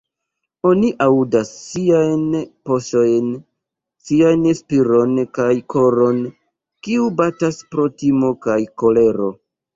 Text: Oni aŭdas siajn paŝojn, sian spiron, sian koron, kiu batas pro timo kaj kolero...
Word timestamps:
Oni 0.67 0.87
aŭdas 1.03 1.51
siajn 1.65 2.23
paŝojn, 2.69 3.27
sian 4.07 4.49
spiron, 4.61 5.13
sian 5.21 5.61
koron, 5.75 6.19
kiu 6.89 7.07
batas 7.23 7.63
pro 7.71 7.89
timo 8.03 8.35
kaj 8.49 8.59
kolero... 8.85 9.33